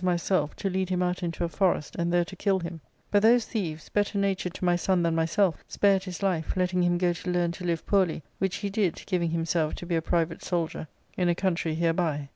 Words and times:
.myself, 0.03 0.55
to 0.55 0.67
lead 0.67 0.89
him 0.89 1.03
out 1.03 1.21
into 1.21 1.43
a 1.43 1.47
forest, 1.47 1.95
and 1.95 2.11
there 2.11 2.25
to 2.25 2.35
kill 2.35 2.59
himi 2.61 2.79
But 3.11 3.21
those 3.21 3.45
thieves, 3.45 3.87
better 3.89 4.17
natured 4.17 4.55
to 4.55 4.65
my 4.65 4.75
son 4.75 5.03
than 5.03 5.13
myself, 5.13 5.63
spared 5.67 6.05
his 6.05 6.23
life, 6.23 6.57
letting 6.57 6.81
him 6.81 6.97
go 6.97 7.13
to 7.13 7.29
learn 7.31 7.51
to 7.51 7.65
live 7.65 7.85
poorly; 7.85 8.23
which 8.39 8.55
he 8.55 8.71
did, 8.71 9.03
giving 9.05 9.29
himself 9.29 9.75
to 9.75 9.85
be 9.85 9.95
a 9.95 10.01
private 10.01 10.41
soldier 10.43 10.87
in 11.15 11.29
a 11.29 11.35
country 11.35 11.75
hereby. 11.75 12.29